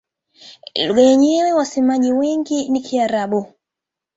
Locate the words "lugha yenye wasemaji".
0.87-2.13